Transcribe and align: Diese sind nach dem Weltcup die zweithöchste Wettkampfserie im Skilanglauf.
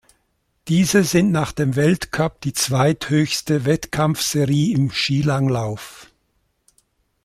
Diese 0.67 1.03
sind 1.03 1.31
nach 1.31 1.51
dem 1.51 1.75
Weltcup 1.75 2.41
die 2.41 2.53
zweithöchste 2.53 3.65
Wettkampfserie 3.65 4.73
im 4.73 4.89
Skilanglauf. 4.89 6.09